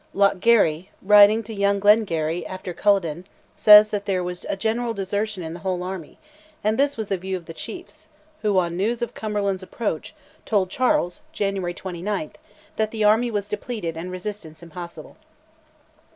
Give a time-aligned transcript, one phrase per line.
[0.15, 5.53] Lochgarry, writing to young Glengarry after Culloden, says that "there was a general desertion in
[5.53, 6.17] the whole army,"
[6.63, 8.07] and this was the view of the chiefs,
[8.41, 12.31] who, on news of Cumberland's approach, told Charles (January 29)
[12.77, 15.17] that the army was depleted and resistance impossible.